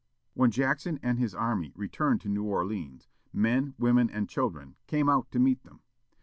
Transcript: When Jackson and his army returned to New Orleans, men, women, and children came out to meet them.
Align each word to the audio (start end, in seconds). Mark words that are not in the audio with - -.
When 0.33 0.49
Jackson 0.49 0.97
and 1.03 1.19
his 1.19 1.35
army 1.35 1.73
returned 1.75 2.21
to 2.21 2.27
New 2.27 2.43
Orleans, 2.43 3.07
men, 3.31 3.75
women, 3.77 4.09
and 4.09 4.27
children 4.27 4.73
came 4.87 5.07
out 5.07 5.29
to 5.29 5.37
meet 5.37 5.61
them. 5.61 5.81